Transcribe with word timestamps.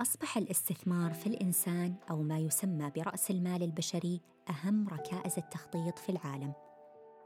أصبح 0.00 0.36
الاستثمار 0.36 1.14
في 1.14 1.26
الإنسان 1.26 1.94
أو 2.10 2.22
ما 2.22 2.38
يسمى 2.38 2.90
برأس 2.90 3.30
المال 3.30 3.62
البشري 3.62 4.20
أهم 4.50 4.88
ركائز 4.88 5.38
التخطيط 5.38 5.98
في 5.98 6.08
العالم. 6.08 6.52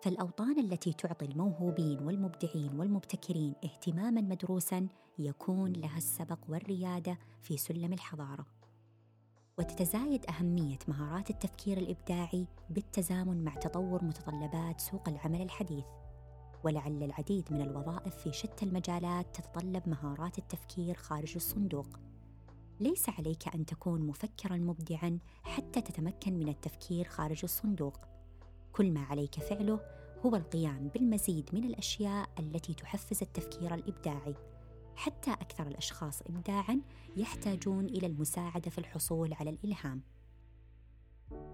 فالأوطان 0.03 0.59
التي 0.59 0.93
تعطي 0.93 1.25
الموهوبين 1.25 1.99
والمبدعين 1.99 2.79
والمبتكرين 2.79 3.55
اهتماماً 3.65 4.21
مدروساً 4.21 4.89
يكون 5.19 5.73
لها 5.73 5.97
السبق 5.97 6.39
والريادة 6.49 7.19
في 7.41 7.57
سلم 7.57 7.93
الحضارة. 7.93 8.47
وتتزايد 9.59 10.27
أهمية 10.27 10.79
مهارات 10.89 11.31
التفكير 11.31 11.79
الإبداعي 11.79 12.47
بالتزامن 12.71 13.45
مع 13.45 13.55
تطور 13.55 14.05
متطلبات 14.05 14.81
سوق 14.81 15.09
العمل 15.09 15.43
الحديث. 15.43 15.85
ولعل 16.65 17.03
العديد 17.03 17.53
من 17.53 17.61
الوظائف 17.61 18.17
في 18.17 18.33
شتى 18.33 18.65
المجالات 18.65 19.37
تتطلب 19.37 19.89
مهارات 19.89 20.39
التفكير 20.39 20.95
خارج 20.95 21.33
الصندوق. 21.37 21.99
ليس 22.81 23.09
عليك 23.09 23.55
أن 23.55 23.67
تكون 23.67 24.07
مفكرا 24.07 24.57
مبدعا 24.57 25.19
حتى 25.43 25.81
تتمكن 25.81 26.39
من 26.39 26.49
التفكير 26.49 27.09
خارج 27.09 27.41
الصندوق. 27.43 28.01
كل 28.73 28.93
ما 28.93 29.01
عليك 29.01 29.35
فعله 29.35 29.81
هو 30.27 30.37
القيام 30.37 30.89
بالمزيد 30.89 31.51
من 31.53 31.65
الأشياء 31.65 32.29
التي 32.39 32.75
تحفز 32.75 33.23
التفكير 33.23 33.75
الإبداعي. 33.75 34.35
حتى 34.97 35.33
أكثر 35.33 35.67
الأشخاص 35.67 36.23
ابداعا 36.23 36.81
يحتاجون 37.17 37.85
إلى 37.85 38.07
المساعدة 38.07 38.71
في 38.71 38.79
الحصول 38.79 39.33
على 39.33 39.51
الإلهام. 39.51 40.03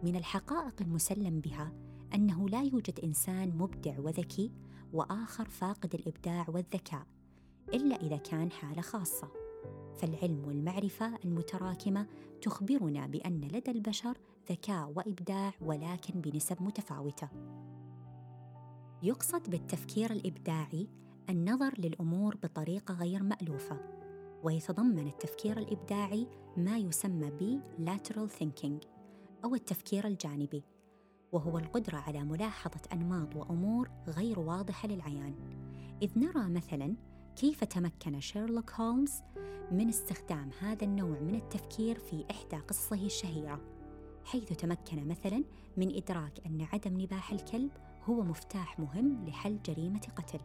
من 0.03 0.17
الحقائق 0.17 0.75
المسلم 0.81 1.41
بها 1.41 1.73
أنه 2.15 2.49
لا 2.49 2.63
يوجد 2.63 3.01
إنسان 3.01 3.57
مبدع 3.57 4.01
وذكي 4.01 4.53
وآخر 4.93 5.49
فاقد 5.49 5.95
الإبداع 5.95 6.47
والذكاء 6.49 7.07
إلا 7.75 7.97
إذا 7.97 8.17
كان 8.17 8.51
حالة 8.51 8.83
خاصة. 8.83 9.29
فالعلم 9.97 10.45
والمعرفة 10.47 11.19
المتراكمة 11.25 12.07
تخبرنا 12.43 13.07
بأن 13.07 13.41
لدى 13.41 13.71
البشر 13.71 14.19
ذكاء 14.51 14.93
وإبداع 14.97 15.53
ولكن 15.61 16.21
بنسب 16.21 16.63
متفاوتة. 16.63 17.29
يقصد 19.03 19.51
بالتفكير 19.51 20.11
الإبداعي 20.11 20.89
النظر 21.31 21.75
للأمور 21.79 22.37
بطريقة 22.37 22.95
غير 22.95 23.23
مألوفة 23.23 23.81
ويتضمن 24.45 25.07
التفكير 25.07 25.59
الإبداعي 25.59 26.27
ما 26.57 26.79
يسمى 26.79 27.31
ب 27.31 27.61
lateral 27.87 28.31
thinking 28.41 28.87
أو 29.45 29.55
التفكير 29.55 30.07
الجانبي. 30.07 30.65
وهو 31.33 31.59
القدرة 31.59 31.97
على 31.97 32.25
ملاحظة 32.25 32.81
أنماط 32.93 33.37
وأمور 33.37 33.91
غير 34.09 34.41
واضحة 34.41 34.89
للعيان. 34.89 35.35
إذ 36.03 36.19
نرى 36.19 36.49
مثلا 36.49 36.95
كيف 37.37 37.65
تمكن 37.65 38.21
شيرلوك 38.21 38.71
هولمز 38.71 39.13
من 39.73 39.89
استخدام 39.89 40.51
هذا 40.61 40.85
النوع 40.85 41.21
من 41.21 41.35
التفكير 41.35 41.99
في 41.99 42.25
إحدى 42.31 42.57
قصصه 42.57 43.07
الشهيرة 43.07 43.61
حيث 44.25 44.53
تمكن 44.53 45.09
مثلا 45.09 45.45
من 45.77 45.97
إدراك 45.97 46.47
أن 46.47 46.67
عدم 46.73 47.01
نباح 47.01 47.33
الكلب 47.33 47.71
هو 48.05 48.23
مفتاح 48.23 48.79
مهم 48.81 49.25
لحل 49.27 49.63
جريمة 49.63 50.01
قتل. 50.17 50.41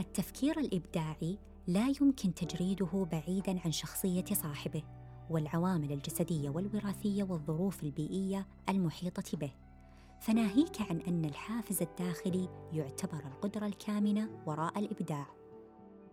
التفكير 0.00 0.58
الإبداعي 0.58 1.38
لا 1.66 1.86
يمكن 2.00 2.34
تجريده 2.34 3.06
بعيدا 3.12 3.60
عن 3.64 3.72
شخصية 3.72 4.24
صاحبه 4.24 4.82
والعوامل 5.30 5.92
الجسدية 5.92 6.50
والوراثية 6.50 7.22
والظروف 7.22 7.82
البيئية 7.82 8.46
المحيطة 8.68 9.38
به. 9.38 9.52
فناهيك 10.20 10.80
عن 10.80 11.00
أن 11.00 11.24
الحافز 11.24 11.82
الداخلي 11.82 12.48
يعتبر 12.72 13.26
القدرة 13.26 13.66
الكامنة 13.66 14.42
وراء 14.46 14.78
الإبداع. 14.78 15.26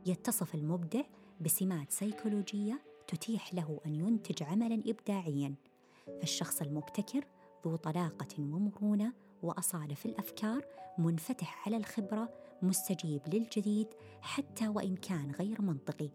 يتصف 0.05 0.55
المبدع 0.55 1.03
بسمات 1.41 1.91
سيكولوجية 1.91 2.81
تتيح 3.07 3.53
له 3.53 3.79
أن 3.85 3.95
ينتج 3.95 4.43
عملا 4.43 4.83
ابداعيا. 4.87 5.55
فالشخص 6.19 6.61
المبتكر 6.61 7.25
ذو 7.65 7.75
طلاقة 7.75 8.39
ومرونة 8.39 9.13
وأصالة 9.43 9.95
في 9.95 10.05
الأفكار 10.05 10.65
منفتح 10.97 11.67
على 11.67 11.77
الخبرة 11.77 12.29
مستجيب 12.61 13.21
للجديد 13.27 13.87
حتى 14.21 14.67
وإن 14.67 14.95
كان 14.95 15.31
غير 15.31 15.61
منطقي 15.61 16.09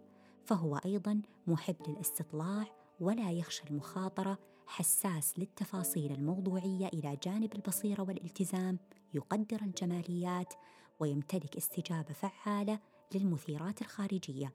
فهو 0.45 0.77
أيضا 0.77 1.23
محب 1.47 1.77
للاستطلاع 1.89 2.65
ولا 3.01 3.31
يخشى 3.31 3.63
المخاطرة 3.71 4.39
حساس 4.67 5.39
للتفاصيل 5.39 6.13
الموضوعية 6.13 6.87
إلى 6.87 7.19
جانب 7.23 7.55
البصيرة 7.55 8.03
والالتزام 8.03 8.79
يقدر 9.15 9.63
الجماليات 9.63 10.55
ويمتلك 11.01 11.57
استجابة 11.57 12.13
فعالة 12.13 12.79
للمثيرات 13.15 13.81
الخارجية. 13.83 14.53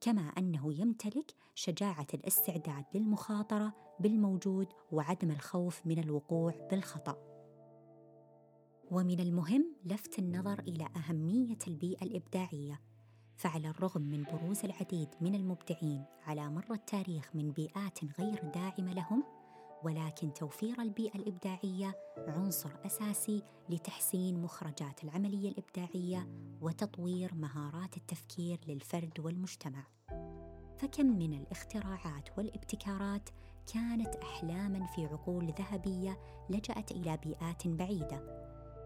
كما 0.00 0.22
أنه 0.38 0.80
يمتلك 0.80 1.34
شجاعة 1.54 2.06
الاستعداد 2.14 2.84
للمخاطرة 2.94 3.72
بالموجود 4.00 4.66
وعدم 4.92 5.30
الخوف 5.30 5.86
من 5.86 5.98
الوقوع 5.98 6.68
بالخطأ. 6.70 7.29
ومن 8.90 9.20
المهم 9.20 9.76
لفت 9.84 10.18
النظر 10.18 10.58
إلى 10.58 10.88
أهمية 10.96 11.58
البيئة 11.68 12.02
الإبداعية 12.02 12.80
فعلى 13.36 13.68
الرغم 13.68 14.02
من 14.02 14.22
بروز 14.22 14.64
العديد 14.64 15.08
من 15.20 15.34
المبدعين 15.34 16.04
على 16.26 16.50
مر 16.50 16.72
التاريخ 16.72 17.30
من 17.34 17.52
بيئات 17.52 17.98
غير 18.18 18.50
داعمة 18.54 18.92
لهم 18.92 19.24
ولكن 19.82 20.32
توفير 20.32 20.82
البيئة 20.82 21.14
الإبداعية 21.14 21.96
عنصر 22.18 22.70
أساسي 22.86 23.42
لتحسين 23.68 24.42
مخرجات 24.42 25.04
العملية 25.04 25.48
الإبداعية 25.48 26.28
وتطوير 26.60 27.34
مهارات 27.34 27.96
التفكير 27.96 28.60
للفرد 28.68 29.20
والمجتمع. 29.20 29.86
فكم 30.78 31.06
من 31.06 31.34
الاختراعات 31.34 32.38
والابتكارات 32.38 33.28
كانت 33.74 34.14
أحلاما 34.14 34.86
في 34.86 35.06
عقول 35.06 35.46
ذهبية 35.58 36.18
لجأت 36.50 36.90
إلى 36.90 37.16
بيئات 37.16 37.68
بعيدة 37.68 38.39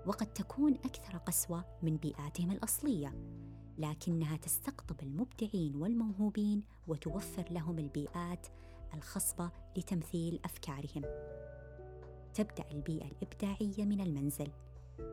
وقد 0.06 0.26
تكون 0.26 0.74
أكثر 0.74 1.18
قسوة 1.18 1.64
من 1.82 1.96
بيئاتهم 1.96 2.50
الأصلية 2.50 3.14
لكنها 3.78 4.36
تستقطب 4.36 5.02
المبدعين 5.02 5.76
والموهوبين 5.76 6.62
وتوفر 6.88 7.44
لهم 7.50 7.78
البيئات 7.78 8.46
الخصبة 8.94 9.50
لتمثيل 9.76 10.40
أفكارهم 10.44 11.02
تبدأ 12.34 12.64
البيئة 12.70 13.06
الإبداعية 13.06 13.84
من 13.84 14.00
المنزل 14.00 14.48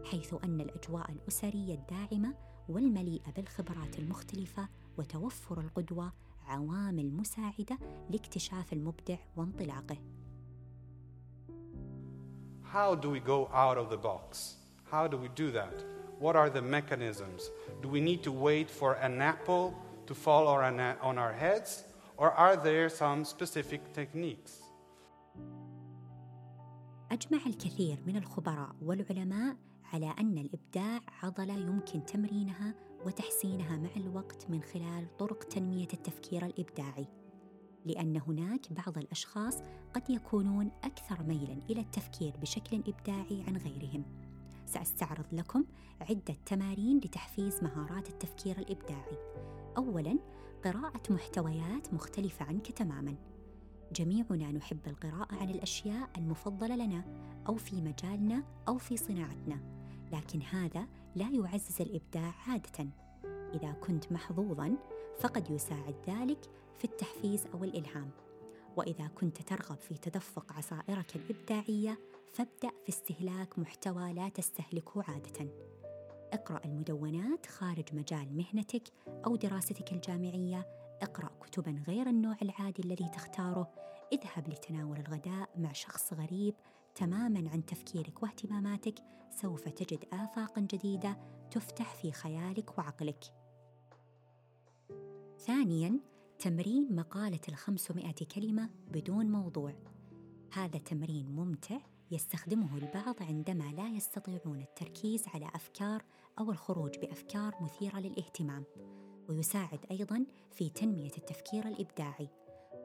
حيث 0.03 0.35
أن 0.43 0.61
الأجواء 0.61 1.11
الأسرية 1.11 1.75
الداعمة 1.75 2.35
والمليئة 2.69 3.31
بالخبرات 3.31 3.99
المختلفة 3.99 4.69
وتوفر 4.97 5.61
القدوة 5.61 6.13
عوامل 6.45 7.13
مساعدة 7.13 7.77
لاكتشاف 8.09 8.73
المبدع 8.73 9.17
وانطلاقه 9.37 9.97
How 12.73 12.95
do 12.95 13.09
we 13.09 13.19
go 13.19 13.49
out 13.53 13.77
of 13.77 13.89
the 13.89 13.97
box? 13.97 14.60
How 14.91 15.07
do 15.07 15.17
we 15.17 15.29
do 15.43 15.51
that? 15.51 15.77
What 16.19 16.35
are 16.35 16.49
the 16.49 16.61
mechanisms? 16.61 17.41
Do 17.81 17.87
we 17.87 18.01
need 18.01 18.21
to 18.23 18.31
wait 18.47 18.69
for 18.69 18.91
an 19.07 19.21
apple 19.21 19.73
to 20.07 20.13
fall 20.13 20.45
on 20.47 21.17
our 21.23 21.33
heads? 21.43 21.85
Or 22.17 22.29
are 22.31 22.57
there 22.57 22.89
some 22.89 23.23
specific 23.23 23.81
techniques? 23.93 24.51
أجمع 27.11 27.39
الكثير 27.47 27.99
من 28.07 28.17
الخبراء 28.17 28.75
والعلماء 28.81 29.55
على 29.93 30.13
أن 30.19 30.37
الإبداع 30.37 30.99
عضلة 31.23 31.53
يمكن 31.53 32.05
تمرينها 32.05 32.75
وتحسينها 33.05 33.77
مع 33.77 33.89
الوقت 33.97 34.49
من 34.49 34.61
خلال 34.61 35.17
طرق 35.17 35.43
تنمية 35.43 35.87
التفكير 35.93 36.45
الإبداعي. 36.45 37.07
لأن 37.85 38.21
هناك 38.27 38.73
بعض 38.73 38.97
الأشخاص 38.97 39.57
قد 39.93 40.09
يكونون 40.09 40.71
أكثر 40.83 41.23
ميلاً 41.23 41.59
إلى 41.69 41.81
التفكير 41.81 42.33
بشكل 42.41 42.83
إبداعي 42.87 43.43
عن 43.47 43.57
غيرهم. 43.57 44.05
سأستعرض 44.71 45.25
لكم 45.31 45.65
عدة 46.01 46.35
تمارين 46.45 46.97
لتحفيز 46.97 47.63
مهارات 47.63 48.09
التفكير 48.09 48.57
الإبداعي. 48.57 49.17
أولاً 49.77 50.19
قراءة 50.65 51.01
محتويات 51.09 51.93
مختلفة 51.93 52.45
عنك 52.45 52.71
تماماً. 52.71 53.15
جميعنا 53.95 54.51
نحب 54.51 54.87
القراءة 54.87 55.35
عن 55.35 55.49
الأشياء 55.49 56.09
المفضلة 56.17 56.75
لنا 56.75 57.03
أو 57.47 57.55
في 57.55 57.81
مجالنا 57.81 58.43
أو 58.67 58.77
في 58.77 58.97
صناعتنا، 58.97 59.59
لكن 60.11 60.41
هذا 60.41 60.87
لا 61.15 61.29
يعزز 61.29 61.81
الإبداع 61.81 62.33
عادةً. 62.47 62.89
إذا 63.53 63.71
كنت 63.71 64.11
محظوظاً 64.11 64.77
فقد 65.19 65.51
يساعد 65.51 65.95
ذلك 66.07 66.39
في 66.77 66.85
التحفيز 66.85 67.45
أو 67.53 67.63
الإلهام. 67.63 68.11
وإذا 68.77 69.07
كنت 69.07 69.41
ترغب 69.41 69.77
في 69.77 69.97
تدفق 69.97 70.53
عصائرك 70.53 71.15
الإبداعية 71.15 71.99
فابدأ 72.33 72.69
في 72.83 72.89
استهلاك 72.89 73.59
محتوى 73.59 74.13
لا 74.13 74.29
تستهلكه 74.29 75.03
عادة. 75.03 75.51
اقرأ 76.33 76.61
المدونات 76.65 77.45
خارج 77.45 77.95
مجال 77.95 78.37
مهنتك 78.37 78.83
أو 79.25 79.35
دراستك 79.35 79.91
الجامعية. 79.91 80.67
اقرأ 81.01 81.29
كتبا 81.41 81.83
غير 81.87 82.07
النوع 82.07 82.37
العادي 82.41 82.83
الذي 82.83 83.09
تختاره. 83.09 83.71
اذهب 84.13 84.49
لتناول 84.49 84.99
الغداء 84.99 85.49
مع 85.57 85.73
شخص 85.73 86.13
غريب 86.13 86.55
تماما 86.95 87.49
عن 87.49 87.65
تفكيرك 87.65 88.23
واهتماماتك. 88.23 88.95
سوف 89.41 89.69
تجد 89.69 90.05
آفاقا 90.13 90.61
جديدة 90.61 91.17
تفتح 91.51 91.93
في 91.95 92.11
خيالك 92.11 92.77
وعقلك. 92.77 93.23
ثانيا 95.37 95.99
تمرين 96.41 96.95
مقالة 96.95 97.39
الخمسمائة 97.49 98.25
كلمة 98.35 98.69
بدون 98.91 99.31
موضوع. 99.31 99.73
هذا 100.53 100.77
تمرين 100.79 101.35
ممتع 101.35 101.77
يستخدمه 102.11 102.77
البعض 102.77 103.15
عندما 103.23 103.63
لا 103.63 103.87
يستطيعون 103.87 104.61
التركيز 104.61 105.27
على 105.27 105.45
أفكار 105.55 106.03
أو 106.39 106.51
الخروج 106.51 106.97
بأفكار 106.97 107.55
مثيرة 107.61 107.99
للاهتمام 107.99 108.63
ويساعد 109.29 109.79
أيضا 109.91 110.25
في 110.51 110.69
تنمية 110.69 111.11
التفكير 111.17 111.67
الإبداعي. 111.67 112.29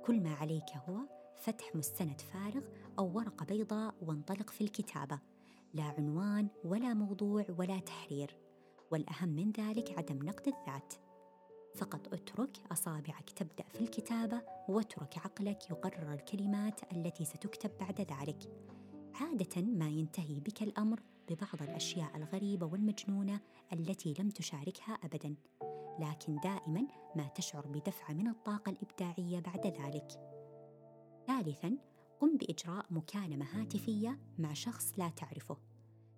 كل 0.06 0.20
ما 0.20 0.34
عليك 0.34 0.70
هو 0.88 0.98
فتح 1.38 1.76
مستند 1.76 2.20
فارغ 2.20 2.62
أو 2.98 3.16
ورقة 3.16 3.46
بيضاء 3.46 3.94
وانطلق 4.02 4.50
في 4.50 4.60
الكتابة. 4.60 5.20
لا 5.74 5.84
عنوان 5.84 6.48
ولا 6.64 6.94
موضوع 6.94 7.44
ولا 7.58 7.78
تحرير. 7.78 8.36
والأهم 8.90 9.28
من 9.28 9.50
ذلك 9.50 9.98
عدم 9.98 10.26
نقد 10.26 10.46
الذات. 10.46 11.05
فقط 11.76 12.12
اترك 12.12 12.58
أصابعك 12.72 13.30
تبدأ 13.30 13.64
في 13.72 13.80
الكتابة 13.80 14.42
واترك 14.68 15.18
عقلك 15.18 15.70
يقرر 15.70 16.12
الكلمات 16.12 16.92
التي 16.92 17.24
ستكتب 17.24 17.70
بعد 17.80 18.00
ذلك 18.00 18.38
عادة 19.14 19.62
ما 19.62 19.88
ينتهي 19.88 20.40
بك 20.40 20.62
الأمر 20.62 21.00
ببعض 21.28 21.62
الأشياء 21.62 22.16
الغريبة 22.16 22.66
والمجنونة 22.66 23.40
التي 23.72 24.14
لم 24.18 24.30
تشاركها 24.30 24.98
أبداً 25.04 25.36
لكن 25.98 26.36
دائما 26.36 26.86
ما 27.16 27.28
تشعر 27.34 27.66
بدفعة 27.66 28.12
من 28.12 28.28
الطاقة 28.28 28.70
الإبداعية 28.70 29.40
بعد 29.40 29.66
ذلك. 29.66 30.08
ثالثا 31.26 31.78
قم 32.20 32.36
بإجراء 32.36 32.86
مكالمة 32.90 33.46
هاتفية 33.52 34.18
مع 34.38 34.52
شخص 34.52 34.92
لا 34.98 35.08
تعرفه. 35.08 35.56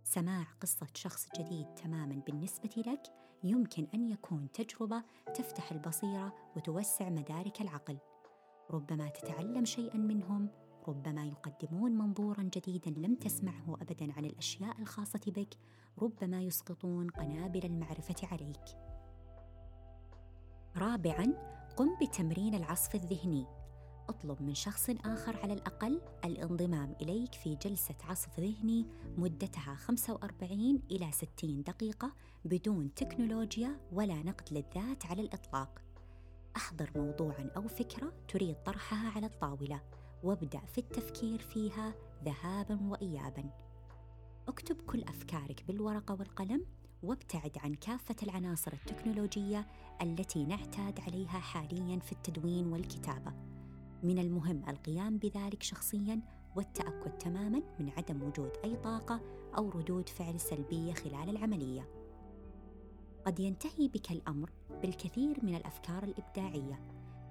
سماع 0.05 0.47
قصة 0.61 0.87
شخص 0.95 1.29
جديد 1.39 1.67
تماما 1.75 2.23
بالنسبة 2.27 2.71
لك 2.77 3.03
يمكن 3.45 3.87
أن 3.95 4.09
يكون 4.09 4.49
تجربة 4.53 5.03
تفتح 5.35 5.73
البصيرة 5.73 6.35
وتوسع 6.57 7.09
مدارك 7.09 7.61
العقل. 7.61 7.99
ربما 8.71 9.09
تتعلم 9.09 9.65
شيئا 9.65 9.97
منهم 9.97 10.49
ربما 10.89 11.25
يقدمون 11.25 11.93
منظورا 11.93 12.43
جديدا 12.43 12.91
لم 12.91 13.15
تسمعه 13.15 13.77
ابدا 13.83 14.13
عن 14.13 14.25
الأشياء 14.25 14.81
الخاصة 14.81 15.21
بك 15.27 15.55
ربما 15.99 16.43
يسقطون 16.43 17.11
قنابل 17.11 17.65
المعرفة 17.65 18.29
عليك 18.33 18.65
رابعا 20.77 21.27
قم 21.77 21.89
بتمرين 22.03 22.55
العصف 22.55 22.95
الذهني 22.95 23.47
أطلب 24.09 24.43
من 24.43 24.55
شخص 24.55 24.91
آخر 24.91 25.37
على 25.37 25.53
الأقل 25.53 26.01
الانضمام 26.25 26.95
إليك 27.03 27.35
في 27.35 27.55
جلسة 27.55 27.95
عصف 28.05 28.41
ذهني 28.41 28.87
مدتها 29.17 29.75
45 29.75 30.83
إلى 30.91 31.13
60 31.13 31.63
دقيقة 31.63 32.13
بدون 32.45 32.95
تكنولوجيا 32.95 33.81
ولا 33.93 34.23
نقد 34.23 34.53
للذات 34.53 35.07
على 35.07 35.23
الإطلاق. 35.23 35.83
أحضر 36.57 36.91
موضوعا 36.97 37.51
أو 37.57 37.69
فكرة 37.69 38.13
تريد 38.29 38.55
طرحها 38.55 39.11
على 39.11 39.27
الطاولة 39.27 39.81
وابدأ 40.23 40.61
في 40.61 40.79
التفكير 40.79 41.39
فيها 41.39 41.95
ذهابا 42.25 42.79
وإيابا. 42.83 43.51
اكتب 44.49 44.81
كل 44.81 45.03
أفكارك 45.03 45.65
بالورقة 45.69 46.15
والقلم 46.15 46.65
وابتعد 47.03 47.59
عن 47.59 47.75
كافة 47.75 48.17
العناصر 48.23 48.73
التكنولوجية 48.73 49.67
التي 50.03 50.45
نعتاد 50.45 51.01
عليها 51.01 51.39
حاليا 51.39 51.99
في 51.99 52.13
التدوين 52.13 52.73
والكتابة. 52.73 53.58
من 54.03 54.19
المهم 54.19 54.63
القيام 54.69 55.19
بذلك 55.19 55.63
شخصيا 55.63 56.21
والتأكد 56.57 57.19
تماما 57.19 57.63
من 57.81 57.91
عدم 57.91 58.23
وجود 58.23 58.51
أي 58.65 58.77
طاقة 58.77 59.21
أو 59.57 59.71
ردود 59.71 60.09
فعل 60.09 60.41
سلبية 60.41 60.93
خلال 60.93 61.29
العملية. 61.29 61.89
قد 63.27 63.41
ينتهي 63.41 63.89
بك 63.89 64.11
الأمر 64.11 64.51
بالكثير 64.83 65.39
من 65.43 65.55
الأفكار 65.55 66.03
الإبداعية، 66.03 66.81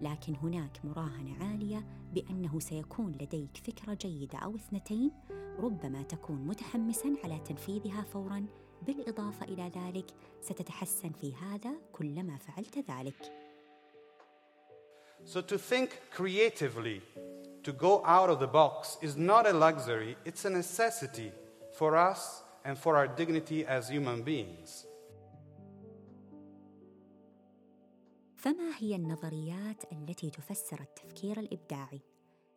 لكن 0.01 0.35
هناك 0.35 0.85
مراهنة 0.85 1.43
عالية 1.43 1.85
بأنه 2.13 2.59
سيكون 2.59 3.11
لديك 3.11 3.57
فكرة 3.57 3.93
جيدة 3.93 4.37
أو 4.37 4.55
اثنتين 4.55 5.11
ربما 5.59 6.01
تكون 6.01 6.47
متحمسا 6.47 7.15
على 7.23 7.39
تنفيذها 7.39 8.01
فورا 8.01 8.45
بالإضافة 8.87 9.45
إلى 9.45 9.71
ذلك 9.75 10.11
ستتحسن 10.41 11.09
في 11.09 11.35
هذا 11.35 11.71
كلما 11.93 12.37
فعلت 12.37 12.77
ذلك. 12.77 13.37
So 15.25 15.40
to 15.40 15.58
think 15.58 15.88
creatively, 16.10 17.02
to 17.62 17.72
go 17.72 18.02
out 18.04 18.28
of 18.31 18.40
the 18.40 18.46
box 18.46 18.99
is 19.00 19.16
not 19.16 19.46
a 19.46 19.52
luxury, 19.52 20.16
it's 20.25 20.44
a 20.44 20.50
necessity 20.50 21.32
for 21.78 21.96
us 21.96 22.43
and 22.64 22.76
for 22.76 22.96
our 22.96 23.06
dignity 23.06 23.64
as 23.66 23.88
human 23.88 24.22
beings. 24.22 24.87
فما 28.37 28.72
هي 28.78 28.96
النظريات 28.96 29.93
التي 29.93 30.31
تفسر 30.31 30.81
التفكير 30.81 31.38
الإبداعي؟ 31.38 32.00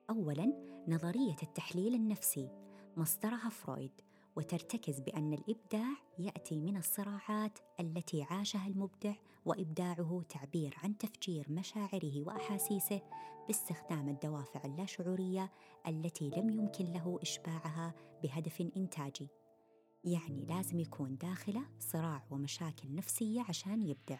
أولاً 0.09 0.53
نظرية 0.87 1.35
التحليل 1.43 1.95
النفسي 1.95 2.49
مصدرها 2.97 3.49
فرويد 3.49 3.91
وترتكز 4.36 5.00
بأن 5.00 5.32
الإبداع 5.32 5.94
يأتي 6.18 6.60
من 6.60 6.76
الصراعات 6.76 7.58
التي 7.80 8.22
عاشها 8.22 8.66
المبدع 8.66 9.14
وإبداعه 9.44 10.22
تعبير 10.28 10.74
عن 10.82 10.98
تفجير 10.98 11.46
مشاعره 11.50 12.22
وأحاسيسه 12.26 13.00
باستخدام 13.46 14.08
الدوافع 14.08 14.60
اللاشعورية 14.64 15.50
التي 15.88 16.30
لم 16.30 16.50
يمكن 16.50 16.84
له 16.84 17.18
إشباعها 17.22 17.94
بهدف 18.22 18.60
إنتاجي. 18.76 19.28
يعني 20.04 20.46
لازم 20.48 20.80
يكون 20.80 21.16
داخله 21.16 21.62
صراع 21.78 22.24
ومشاكل 22.30 22.94
نفسية 22.94 23.44
عشان 23.48 23.82
يبدع. 23.82 24.18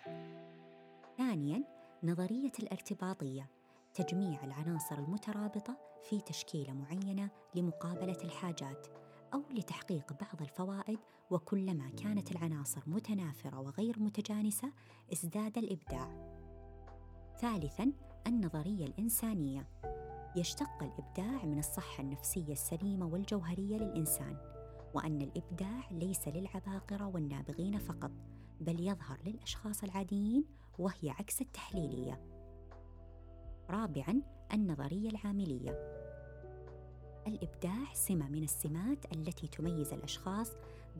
ثانياً 1.19 1.65
نظرية 2.03 2.53
الارتباطية 2.59 3.51
تجميع 3.95 4.45
العناصر 4.45 4.99
المترابطة 4.99 5.77
في 6.03 6.21
تشكيلة 6.21 6.73
معينة 6.73 7.31
لمقابلة 7.55 8.19
الحاجات 8.25 9.00
أو 9.35 9.43
لتحقيق 9.51 10.13
بعض 10.13 10.43
الفوائد 10.43 10.99
وكلما 11.31 11.91
كانت 11.91 12.33
العناصر 12.33 12.83
متنافرة 12.87 13.61
وغير 13.61 14.01
متجانسة 14.01 14.73
ازداد 15.13 15.59
الإبداع. 15.59 16.09
ثالثاً 17.41 17.93
النظرية 18.27 18.87
الإنسانية 18.87 19.69
يشتق 20.37 20.83
الإبداع 20.83 21.45
من 21.45 21.59
الصحة 21.59 22.03
النفسية 22.03 22.53
السليمة 22.53 23.07
والجوهرية 23.07 23.77
للإنسان، 23.77 24.37
وأن 24.95 25.21
الإبداع 25.23 25.91
ليس 25.91 26.29
للعباقرة 26.29 27.07
والنابغين 27.07 27.79
فقط، 27.79 28.11
بل 28.61 28.81
يظهر 28.81 29.19
للأشخاص 29.27 29.85
العاديين 29.85 30.45
وهي 30.79 31.11
عكس 31.11 31.41
التحليلية. 31.41 32.21
رابعاً 33.71 34.23
النظرية 34.53 35.11
العاملية 35.11 35.71
الإبداع 37.27 37.95
سمة 37.95 38.29
من 38.29 38.43
السمات 38.43 39.13
التي 39.13 39.47
تميز 39.47 39.93
الأشخاص 39.93 40.51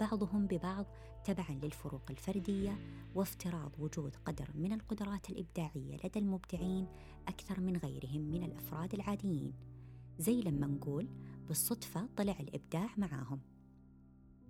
بعضهم 0.01 0.47
ببعض 0.47 0.87
تبعا 1.25 1.59
للفروق 1.63 2.03
الفردية 2.11 2.79
وافتراض 3.15 3.73
وجود 3.79 4.17
قدر 4.25 4.51
من 4.55 4.73
القدرات 4.73 5.31
الإبداعية 5.31 5.97
لدى 6.05 6.19
المبدعين 6.19 6.87
أكثر 7.29 7.61
من 7.61 7.77
غيرهم 7.77 8.21
من 8.21 8.45
الأفراد 8.45 8.95
العاديين. 8.95 9.53
زي 10.19 10.41
لما 10.41 10.67
نقول 10.67 11.09
بالصدفة 11.49 12.09
طلع 12.17 12.37
الإبداع 12.41 12.89
معاهم. 12.97 13.41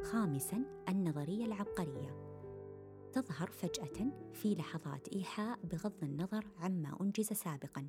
خامسا 0.03 0.65
النظرية 0.89 1.45
العبقرية. 1.45 2.29
تظهر 3.12 3.50
فجأة 3.50 4.11
في 4.33 4.55
لحظات 4.55 5.09
إيحاء 5.09 5.59
بغض 5.64 6.02
النظر 6.05 6.47
عما 6.61 6.97
أنجز 7.00 7.26
سابقا 7.33 7.88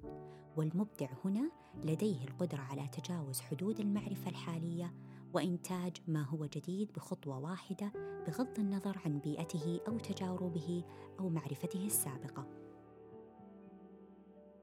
والمبدع 0.58 1.10
هنا 1.26 1.52
لديه 1.84 2.24
القدرة 2.24 2.62
على 2.62 2.88
تجاوز 2.88 3.42
حدود 3.42 3.80
المعرفة 3.80 4.30
الحالية 4.30 4.94
وإنتاج 5.34 5.98
ما 6.08 6.24
هو 6.24 6.46
جديد 6.46 6.92
بخطوة 6.94 7.40
واحدة 7.40 7.92
بغض 8.28 8.60
النظر 8.60 9.02
عن 9.06 9.20
بيئته 9.20 9.80
أو 9.88 9.98
تجاربه 9.98 10.84
أو 11.20 11.30
معرفته 11.30 11.86
السابقة. 11.86 12.48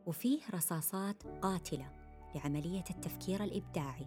وفيه 0.07 0.41
رصاصات 0.55 1.23
قاتلة 1.43 1.91
لعملية 2.35 2.85
التفكير 2.91 3.45
الإبداعي 3.45 4.07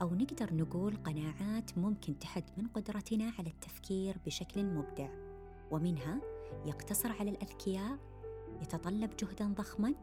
أو 0.00 0.14
نقدر 0.14 0.54
نقول 0.54 0.96
قناعات 0.96 1.78
ممكن 1.78 2.18
تحد 2.18 2.44
من 2.56 2.66
قدرتنا 2.66 3.32
على 3.38 3.48
التفكير 3.48 4.16
بشكل 4.26 4.64
مبدع 4.64 5.27
ومنها 5.70 6.20
يقتصر 6.66 7.12
على 7.12 7.30
الأذكياء 7.30 7.98
يتطلب 8.62 9.16
جهدا 9.16 9.46
ضخما 9.46 9.94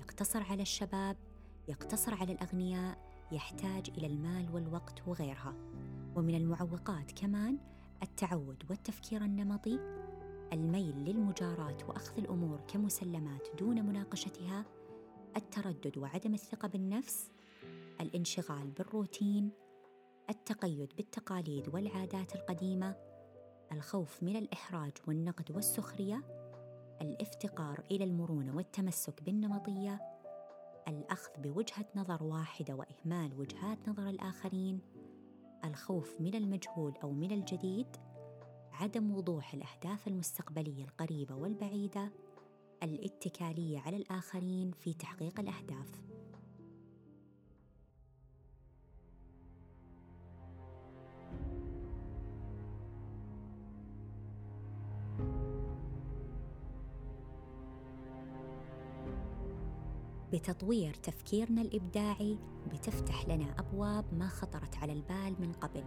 يقتصر 0.00 0.42
على 0.42 0.62
الشباب 0.62 1.16
يقتصر 1.68 2.14
على 2.14 2.32
الأغنياء 2.32 2.98
يحتاج 3.32 3.90
إلى 3.98 4.06
المال 4.06 4.54
والوقت 4.54 5.08
وغيرها. 5.08 5.54
ومن 6.16 6.34
المعوقات 6.34 7.12
كمان 7.12 7.58
التعود 8.02 8.64
والتفكير 8.70 9.24
النمطي 9.24 9.78
الميل 10.52 10.96
للمجاراة 10.96 11.76
وأخذ 11.88 12.18
الأمور 12.18 12.60
كمسلمات 12.68 13.48
دون 13.58 13.86
مناقشتها 13.86 14.64
التردد 15.36 15.98
وعدم 15.98 16.34
الثقة 16.34 16.68
بالنفس 16.68 17.30
الانشغال 18.00 18.70
بالروتين 18.70 19.50
التقيد 20.30 20.92
بالتقاليد 20.96 21.74
والعادات 21.74 22.34
القديمة 22.34 22.96
الخوف 23.72 24.22
من 24.22 24.36
الإحراج 24.36 24.92
والنقد 25.06 25.50
والسخرية 25.50 26.22
الافتقار 27.00 27.82
إلى 27.90 28.04
المرونة 28.04 28.56
والتمسك 28.56 29.22
بالنمطية 29.22 30.00
الأخذ 30.88 31.30
بوجهة 31.38 31.84
نظر 31.96 32.22
واحدة 32.22 32.74
وإهمال 32.74 33.40
وجهات 33.40 33.88
نظر 33.88 34.08
الآخرين 34.08 34.80
الخوف 35.64 36.20
من 36.20 36.34
المجهول 36.34 36.94
أو 37.02 37.12
من 37.12 37.32
الجديد 37.32 37.86
عدم 38.72 39.14
وضوح 39.16 39.54
الأهداف 39.54 40.08
المستقبلية 40.08 40.84
القريبة 40.84 41.34
والبعيدة 41.34 42.10
الاتكالية 42.82 43.78
على 43.78 43.96
الآخرين 43.96 44.70
في 44.70 44.94
تحقيق 44.94 45.40
الأهداف. 45.40 46.09
بتطوير 60.32 60.94
تفكيرنا 60.94 61.62
الإبداعي 61.62 62.38
بتفتح 62.72 63.28
لنا 63.28 63.54
أبواب 63.58 64.04
ما 64.18 64.28
خطرت 64.28 64.76
على 64.76 64.92
البال 64.92 65.34
من 65.40 65.52
قبل. 65.52 65.84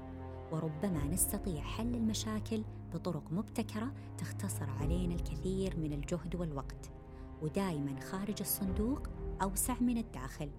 وربما 0.52 1.04
نستطيع 1.06 1.62
حل 1.62 1.96
المشاكل 1.96 2.64
بطرق 2.94 3.32
مبتكرة 3.32 3.94
تختصر 4.18 4.70
علينا 4.70 5.16
الكثير 5.16 5.78
من 5.78 5.94
الجهد 5.94 6.36
والوقت. 6.36 6.92
ودائما 7.42 8.00
خارج 8.00 8.36
الصندوق 8.40 9.08
أوسع 9.42 9.80
من 9.80 9.98
الداخل. 9.98 10.50